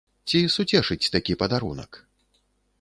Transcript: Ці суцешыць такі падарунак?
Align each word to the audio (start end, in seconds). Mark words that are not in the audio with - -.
Ці 0.29 0.39
суцешыць 0.55 1.11
такі 1.17 1.37
падарунак? 1.45 1.91